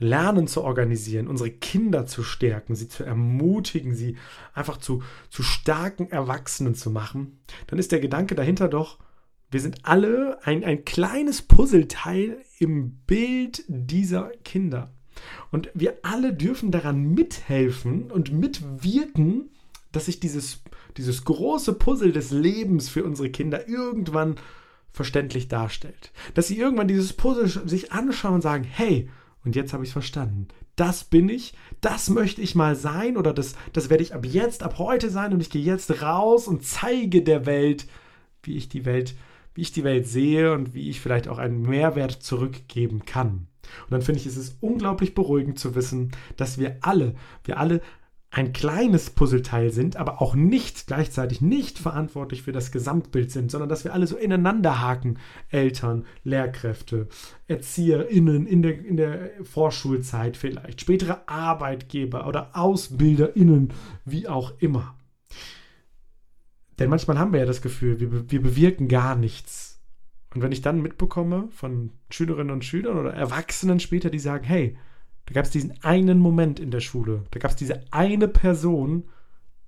Lernen 0.00 0.48
zu 0.48 0.64
organisieren, 0.64 1.28
unsere 1.28 1.50
Kinder 1.50 2.04
zu 2.04 2.24
stärken, 2.24 2.74
sie 2.74 2.88
zu 2.88 3.04
ermutigen, 3.04 3.94
sie 3.94 4.16
einfach 4.52 4.78
zu, 4.78 5.04
zu 5.30 5.44
starken 5.44 6.10
Erwachsenen 6.10 6.74
zu 6.74 6.90
machen, 6.90 7.38
dann 7.68 7.78
ist 7.78 7.92
der 7.92 8.00
Gedanke 8.00 8.34
dahinter 8.34 8.66
doch, 8.66 8.98
wir 9.52 9.60
sind 9.60 9.84
alle 9.84 10.44
ein, 10.44 10.64
ein 10.64 10.84
kleines 10.84 11.42
Puzzleteil 11.42 12.38
im 12.58 12.96
Bild 13.06 13.62
dieser 13.68 14.30
Kinder. 14.42 14.92
Und 15.52 15.70
wir 15.74 15.98
alle 16.02 16.34
dürfen 16.34 16.72
daran 16.72 17.14
mithelfen 17.14 18.10
und 18.10 18.32
mitwirken, 18.32 19.53
dass 19.94 20.06
sich 20.06 20.20
dieses, 20.20 20.62
dieses 20.96 21.24
große 21.24 21.74
Puzzle 21.74 22.12
des 22.12 22.30
Lebens 22.30 22.88
für 22.88 23.04
unsere 23.04 23.30
Kinder 23.30 23.68
irgendwann 23.68 24.36
verständlich 24.90 25.48
darstellt. 25.48 26.12
Dass 26.34 26.48
sie 26.48 26.58
irgendwann 26.58 26.88
dieses 26.88 27.12
Puzzle 27.12 27.48
sich 27.48 27.92
anschauen 27.92 28.34
und 28.34 28.42
sagen, 28.42 28.64
hey, 28.64 29.08
und 29.44 29.56
jetzt 29.56 29.72
habe 29.72 29.84
ich 29.84 29.90
es 29.90 29.94
verstanden. 29.94 30.48
Das 30.76 31.04
bin 31.04 31.28
ich, 31.28 31.54
das 31.80 32.08
möchte 32.10 32.40
ich 32.40 32.54
mal 32.54 32.74
sein 32.74 33.16
oder 33.16 33.32
das, 33.32 33.54
das 33.72 33.90
werde 33.90 34.02
ich 34.02 34.14
ab 34.14 34.26
jetzt, 34.26 34.62
ab 34.62 34.78
heute 34.78 35.10
sein 35.10 35.32
und 35.32 35.40
ich 35.40 35.50
gehe 35.50 35.62
jetzt 35.62 36.02
raus 36.02 36.48
und 36.48 36.64
zeige 36.64 37.22
der 37.22 37.46
Welt, 37.46 37.86
wie 38.42 38.56
ich 38.56 38.68
die 38.68 38.84
Welt, 38.84 39.14
wie 39.54 39.62
ich 39.62 39.72
die 39.72 39.84
Welt 39.84 40.08
sehe 40.08 40.52
und 40.52 40.74
wie 40.74 40.90
ich 40.90 41.00
vielleicht 41.00 41.28
auch 41.28 41.38
einen 41.38 41.62
Mehrwert 41.62 42.12
zurückgeben 42.12 43.04
kann. 43.04 43.46
Und 43.84 43.92
dann 43.92 44.02
finde 44.02 44.20
ich, 44.20 44.26
ist 44.26 44.36
es 44.36 44.56
unglaublich 44.60 45.14
beruhigend 45.14 45.58
zu 45.58 45.74
wissen, 45.74 46.10
dass 46.36 46.58
wir 46.58 46.78
alle, 46.80 47.14
wir 47.44 47.58
alle 47.58 47.80
ein 48.34 48.52
kleines 48.52 49.10
Puzzleteil 49.10 49.70
sind, 49.70 49.96
aber 49.96 50.20
auch 50.20 50.34
nicht 50.34 50.88
gleichzeitig 50.88 51.40
nicht 51.40 51.78
verantwortlich 51.78 52.42
für 52.42 52.50
das 52.50 52.72
Gesamtbild 52.72 53.30
sind, 53.30 53.48
sondern 53.48 53.68
dass 53.68 53.84
wir 53.84 53.94
alle 53.94 54.08
so 54.08 54.16
ineinander 54.16 54.80
haken. 54.80 55.18
Eltern, 55.50 56.04
Lehrkräfte, 56.24 57.08
ErzieherInnen 57.46 58.46
in 58.46 58.62
der, 58.62 58.84
in 58.84 58.96
der 58.96 59.30
Vorschulzeit 59.44 60.36
vielleicht, 60.36 60.80
spätere 60.80 61.28
Arbeitgeber 61.28 62.26
oder 62.26 62.50
AusbilderInnen, 62.56 63.72
wie 64.04 64.26
auch 64.26 64.54
immer. 64.58 64.98
Denn 66.80 66.90
manchmal 66.90 67.20
haben 67.20 67.32
wir 67.32 67.38
ja 67.38 67.46
das 67.46 67.62
Gefühl, 67.62 68.00
wir, 68.00 68.32
wir 68.32 68.42
bewirken 68.42 68.88
gar 68.88 69.14
nichts. 69.14 69.80
Und 70.34 70.42
wenn 70.42 70.50
ich 70.50 70.60
dann 70.60 70.82
mitbekomme 70.82 71.50
von 71.52 71.92
Schülerinnen 72.10 72.50
und 72.50 72.64
Schülern 72.64 72.98
oder 72.98 73.14
Erwachsenen 73.14 73.78
später, 73.78 74.10
die 74.10 74.18
sagen, 74.18 74.42
hey, 74.42 74.76
da 75.26 75.34
gab 75.34 75.44
es 75.46 75.50
diesen 75.50 75.82
einen 75.82 76.18
Moment 76.18 76.60
in 76.60 76.70
der 76.70 76.80
Schule. 76.80 77.24
Da 77.30 77.38
gab 77.38 77.52
es 77.52 77.56
diese 77.56 77.82
eine 77.90 78.28
Person, 78.28 79.04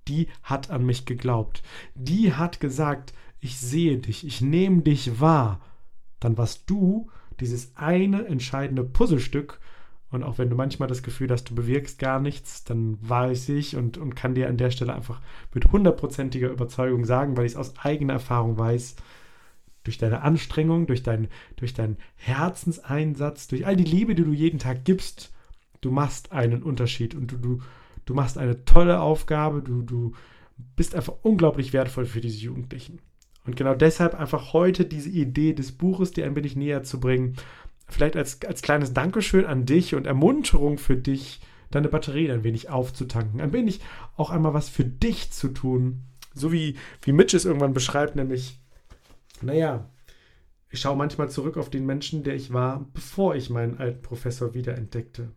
die 0.09 0.29
hat 0.43 0.71
an 0.71 0.85
mich 0.85 1.07
geglaubt. 1.07 1.63
Die 1.95 2.35
hat 2.35 2.61
gesagt, 2.61 3.15
ich 3.41 3.59
sehe 3.59 3.99
dich, 3.99 4.27
ich 4.27 4.41
nehme 4.41 4.83
dich 4.83 5.21
wahr. 5.21 5.61
Dann 6.21 6.39
warst 6.39 6.69
du 6.69 7.11
dieses 7.41 7.77
eine 7.77 8.27
entscheidende 8.27 8.85
Puzzlestück. 8.85 9.61
Und 10.11 10.23
auch 10.23 10.39
wenn 10.39 10.51
du 10.51 10.57
manchmal 10.57 10.89
das 10.89 11.03
Gefühl 11.03 11.31
hast, 11.31 11.51
du 11.51 11.55
bewirkst 11.55 11.99
gar 11.99 12.21
nichts, 12.21 12.65
dann 12.65 12.97
weiß 13.01 13.49
ich 13.51 13.77
und, 13.77 13.99
und 13.99 14.15
kann 14.15 14.35
dir 14.35 14.49
an 14.49 14.57
der 14.57 14.71
Stelle 14.71 14.95
einfach 14.95 15.21
mit 15.53 15.73
hundertprozentiger 15.73 16.51
Überzeugung 16.51 17.05
sagen, 17.05 17.37
weil 17.37 17.45
ich 17.45 17.53
es 17.53 17.59
aus 17.59 17.75
eigener 17.79 18.15
Erfahrung 18.15 18.57
weiß, 18.57 18.97
durch 19.83 19.99
deine 19.99 20.23
Anstrengung, 20.23 20.87
durch, 20.87 21.03
dein, 21.03 21.29
durch 21.57 21.75
deinen 21.75 21.97
Herzenseinsatz, 22.17 23.49
durch 23.49 23.67
all 23.67 23.77
die 23.77 23.85
Liebe, 23.85 24.15
die 24.15 24.25
du 24.25 24.33
jeden 24.33 24.59
Tag 24.59 24.85
gibst, 24.85 25.33
Du 25.81 25.91
machst 25.91 26.33
einen 26.33 26.63
Unterschied 26.63 27.15
und 27.15 27.33
du, 27.33 27.37
du, 27.37 27.63
du 28.05 28.15
machst 28.15 28.39
eine 28.39 28.65
tolle 28.65 29.01
Aufgabe. 29.01 29.63
Du, 29.63 29.83
du 29.83 30.13
bist 30.77 30.95
einfach 30.95 31.15
unglaublich 31.23 31.73
wertvoll 31.73 32.07
für 32.07 32.21
diese 32.21 32.39
Jugendlichen. 32.39 33.01
Und 33.45 33.57
genau 33.57 33.75
deshalb 33.75 34.15
einfach 34.15 34.53
heute 34.53 34.85
diese 34.85 35.09
Idee 35.09 35.53
des 35.53 35.73
Buches 35.73 36.11
dir 36.11 36.27
ein 36.27 36.35
wenig 36.35 36.57
näher 36.57 36.83
zu 36.83 36.99
bringen. 36.99 37.37
Vielleicht 37.89 38.17
als, 38.17 38.41
als 38.45 38.63
kleines 38.63 38.93
Dankeschön 38.93 39.47
an 39.47 39.65
dich 39.67 39.95
und 39.95 40.07
Ermunterung 40.07 40.79
für 40.79 40.97
dich, 40.97 41.41
deine 41.71 41.89
Batterie 41.89 42.31
ein 42.31 42.45
wenig 42.45 42.71
aufzutanken. 42.71 43.41
Ein 43.41 43.53
wenig 43.53 43.81
auch 44.17 44.31
einmal 44.31 44.55
was 44.55 44.69
für 44.69 44.85
dich 44.85 45.31
zu 45.33 45.49
tun. 45.49 46.03
So 46.35 46.53
wie, 46.53 46.77
wie 47.03 47.13
Mitch 47.13 47.37
es 47.37 47.45
irgendwann 47.45 47.73
beschreibt, 47.73 48.17
nämlich, 48.17 48.61
naja, 49.41 49.89
ich 50.71 50.81
schaue 50.81 50.97
manchmal 50.97 51.31
zurück 51.31 51.57
auf 51.57 51.71
den 51.71 51.87
Menschen, 51.87 52.23
der 52.23 52.35
ich 52.35 52.53
war, 52.53 52.87
bevor 52.93 53.35
ich 53.35 53.51
meinen 53.51 53.79
alten 53.79 54.03
Professor 54.03 54.53
wiederentdeckte. 54.55 55.31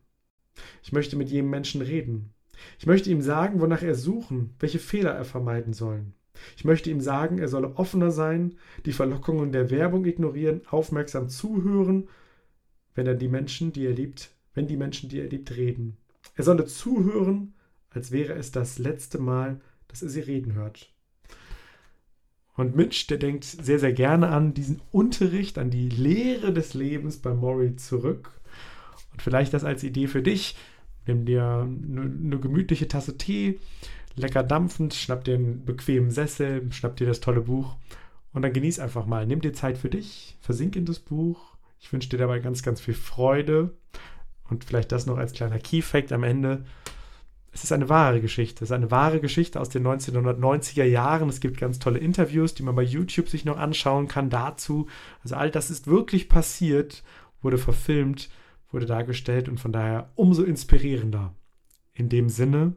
Ich 0.83 0.91
möchte 0.91 1.15
mit 1.15 1.29
jedem 1.29 1.49
Menschen 1.49 1.81
reden. 1.81 2.33
Ich 2.77 2.85
möchte 2.85 3.09
ihm 3.09 3.21
sagen, 3.21 3.61
wonach 3.61 3.81
er 3.81 3.95
suchen, 3.95 4.55
welche 4.59 4.79
Fehler 4.79 5.11
er 5.11 5.25
vermeiden 5.25 5.73
soll. 5.73 6.05
Ich 6.55 6.65
möchte 6.65 6.89
ihm 6.89 7.01
sagen, 7.01 7.37
er 7.37 7.47
solle 7.47 7.75
offener 7.75 8.11
sein, 8.11 8.55
die 8.85 8.93
Verlockungen 8.93 9.51
der 9.51 9.69
Werbung 9.71 10.05
ignorieren, 10.05 10.61
aufmerksam 10.69 11.29
zuhören, 11.29 12.07
wenn 12.95 13.07
er 13.07 13.15
die 13.15 13.27
Menschen, 13.27 13.73
die 13.73 13.85
er 13.85 13.93
liebt, 13.93 14.31
wenn 14.53 14.67
die 14.67 14.77
Menschen, 14.77 15.09
die 15.09 15.19
er 15.19 15.27
liebt, 15.27 15.55
reden. 15.55 15.97
Er 16.35 16.43
solle 16.43 16.65
zuhören, 16.65 17.53
als 17.89 18.11
wäre 18.11 18.33
es 18.33 18.51
das 18.51 18.77
letzte 18.79 19.19
Mal, 19.19 19.59
dass 19.87 20.01
er 20.01 20.09
sie 20.09 20.21
reden 20.21 20.53
hört. 20.53 20.93
Und 22.55 22.75
Mitch, 22.75 23.07
der 23.07 23.17
denkt 23.17 23.45
sehr, 23.45 23.79
sehr 23.79 23.93
gerne 23.93 24.29
an 24.29 24.53
diesen 24.53 24.81
Unterricht, 24.91 25.57
an 25.57 25.69
die 25.69 25.87
Lehre 25.87 26.51
des 26.51 26.73
Lebens 26.73 27.17
bei 27.17 27.33
Maury 27.33 27.75
zurück 27.77 28.38
und 29.19 29.23
vielleicht 29.23 29.53
das 29.53 29.65
als 29.65 29.83
Idee 29.83 30.07
für 30.07 30.21
dich. 30.21 30.55
Nimm 31.05 31.25
dir 31.25 31.43
eine, 31.43 32.01
eine 32.01 32.39
gemütliche 32.39 32.87
Tasse 32.87 33.17
Tee, 33.17 33.59
lecker 34.15 34.43
dampfend, 34.43 34.93
schnapp 34.93 35.25
dir 35.25 35.35
einen 35.35 35.65
bequemen 35.65 36.11
Sessel, 36.11 36.71
schnapp 36.71 36.95
dir 36.95 37.07
das 37.07 37.19
tolle 37.19 37.41
Buch 37.41 37.75
und 38.31 38.43
dann 38.43 38.53
genieß 38.53 38.79
einfach 38.79 39.05
mal. 39.05 39.25
Nimm 39.25 39.41
dir 39.41 39.53
Zeit 39.53 39.77
für 39.77 39.89
dich, 39.89 40.37
versink 40.41 40.75
in 40.75 40.85
das 40.85 40.99
Buch. 40.99 41.57
Ich 41.81 41.91
wünsche 41.91 42.09
dir 42.09 42.17
dabei 42.17 42.39
ganz, 42.39 42.63
ganz 42.63 42.79
viel 42.79 42.93
Freude 42.93 43.73
und 44.49 44.63
vielleicht 44.63 44.91
das 44.91 45.05
noch 45.05 45.17
als 45.17 45.33
kleiner 45.33 45.59
Key-Fact 45.59 46.13
am 46.13 46.23
Ende. 46.23 46.63
Es 47.51 47.63
ist 47.63 47.73
eine 47.73 47.89
wahre 47.89 48.21
Geschichte. 48.21 48.63
Es 48.63 48.69
ist 48.69 48.75
eine 48.75 48.91
wahre 48.91 49.19
Geschichte 49.19 49.59
aus 49.59 49.69
den 49.69 49.85
1990er 49.85 50.83
Jahren. 50.85 51.27
Es 51.27 51.41
gibt 51.41 51.57
ganz 51.57 51.79
tolle 51.79 51.99
Interviews, 51.99 52.53
die 52.53 52.63
man 52.63 52.75
bei 52.75 52.83
YouTube 52.83 53.27
sich 53.27 53.43
noch 53.43 53.57
anschauen 53.57 54.07
kann 54.07 54.29
dazu. 54.29 54.87
Also 55.23 55.35
all 55.35 55.51
das 55.51 55.71
ist 55.71 55.87
wirklich 55.87 56.29
passiert, 56.29 57.03
wurde 57.41 57.57
verfilmt 57.57 58.29
wurde 58.71 58.85
dargestellt 58.85 59.49
und 59.49 59.59
von 59.59 59.71
daher 59.71 60.11
umso 60.15 60.43
inspirierender. 60.43 61.35
In 61.93 62.09
dem 62.09 62.29
Sinne, 62.29 62.75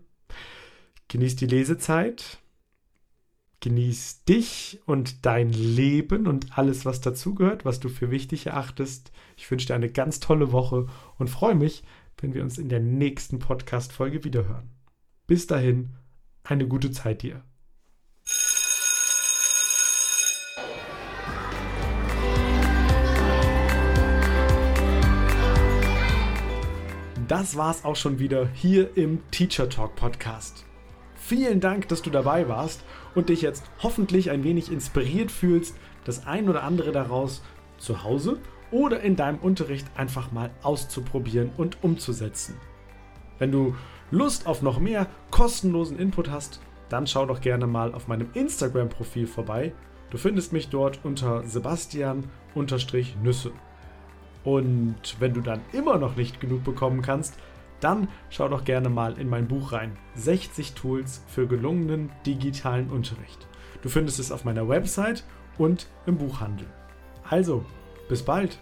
genieß 1.09 1.37
die 1.37 1.47
Lesezeit, 1.47 2.39
genieß 3.61 4.25
dich 4.25 4.81
und 4.87 5.25
dein 5.25 5.51
Leben 5.53 6.27
und 6.27 6.59
alles, 6.59 6.85
was 6.85 7.01
dazugehört, 7.01 7.65
was 7.65 7.81
du 7.81 7.89
für 7.89 8.11
wichtig 8.11 8.47
erachtest. 8.47 9.13
Ich 9.37 9.51
wünsche 9.51 9.69
dir 9.69 9.75
eine 9.75 9.91
ganz 9.91 10.21
tolle 10.21 10.53
Woche 10.53 10.87
und 11.19 11.31
freue 11.31 11.55
mich, 11.55 11.85
wenn 12.19 12.35
wir 12.35 12.43
uns 12.43 12.59
in 12.59 12.69
der 12.69 12.81
nächsten 12.81 13.39
Podcast-Folge 13.39 14.25
wiederhören. 14.25 14.71
Bis 15.27 15.47
dahin, 15.47 15.91
eine 16.45 16.67
gute 16.67 16.91
Zeit 16.91 17.23
dir. 17.23 17.45
Das 27.33 27.57
war's 27.57 27.87
auch 27.87 27.97
schon 27.97 28.19
wieder 28.19 28.47
hier 28.53 28.95
im 28.95 29.23
Teacher 29.31 29.71
Talk 29.71 29.97
Podcast. 29.97 30.67
Vielen 31.15 31.61
Dank, 31.61 31.89
dass 31.89 32.03
du 32.03 32.11
dabei 32.11 32.47
warst 32.47 32.85
und 33.15 33.31
dich 33.31 33.41
jetzt 33.41 33.65
hoffentlich 33.83 34.31
ein 34.31 34.45
wenig 34.45 34.71
inspiriert 34.71 35.31
fühlst, 35.31 35.75
das 36.05 36.27
ein 36.27 36.51
oder 36.51 36.62
andere 36.62 36.93
daraus 36.93 37.43
zu 37.79 38.05
Hause 38.05 38.39
oder 38.71 39.01
in 39.01 39.17
deinem 39.17 39.39
Unterricht 39.39 39.87
einfach 39.97 40.31
mal 40.31 40.51
auszuprobieren 40.62 41.53
und 41.57 41.83
umzusetzen. 41.83 42.61
Wenn 43.39 43.51
du 43.51 43.75
Lust 44.11 44.47
auf 44.47 44.61
noch 44.61 44.79
mehr 44.79 45.07
kostenlosen 45.31 45.99
Input 45.99 46.31
hast, 46.31 46.61
dann 46.91 47.07
schau 47.07 47.25
doch 47.25 47.41
gerne 47.41 47.67
mal 47.67 47.95
auf 47.95 48.09
meinem 48.09 48.29
Instagram-Profil 48.35 49.27
vorbei. 49.27 49.73
Du 50.11 50.19
findest 50.19 50.53
mich 50.53 50.69
dort 50.69 51.03
unter 51.03 51.47
Sebastian-Nüsse. 51.47 53.53
Und 54.45 55.17
wenn 55.21 55.35
du 55.35 55.41
dann 55.41 55.61
immer 55.73 55.99
noch 55.99 56.17
nicht 56.17 56.41
genug 56.41 56.65
bekommen 56.65 57.03
kannst, 57.03 57.39
dann 57.81 58.09
schau 58.31 58.49
doch 58.49 58.65
gerne 58.65 58.89
mal 58.89 59.19
in 59.19 59.29
mein 59.29 59.49
Buch 59.49 59.73
rein. 59.73 59.97
60 60.15 60.75
Tools 60.75 61.25
für 61.27 61.47
gelungenen 61.47 62.11
digitalen 62.27 62.91
Unterricht. 62.91 63.47
Du 63.83 63.89
findest 63.89 64.21
es 64.21 64.31
auf 64.31 64.45
meiner 64.45 64.69
Website 64.69 65.25
und 65.59 65.89
im 66.07 66.17
Buchhandel. 66.17 66.67
Also, 67.29 67.65
bis 68.09 68.23
bald! 68.25 68.59